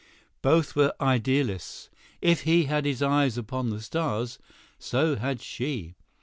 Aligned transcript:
Both 0.41 0.75
were 0.75 0.95
idealists; 0.99 1.91
if 2.23 2.41
he 2.41 2.63
had 2.63 2.85
his 2.85 3.03
eyes 3.03 3.37
upon 3.37 3.69
the 3.69 3.79
stars, 3.83 4.39
so 4.79 5.15
had 5.17 5.43
she. 5.43 5.93